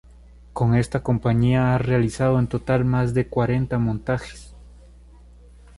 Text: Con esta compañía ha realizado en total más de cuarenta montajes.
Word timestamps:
Con 0.51 0.73
esta 0.73 1.03
compañía 1.03 1.75
ha 1.75 1.77
realizado 1.77 2.39
en 2.39 2.47
total 2.47 2.85
más 2.85 3.13
de 3.13 3.27
cuarenta 3.27 3.77
montajes. 3.77 4.55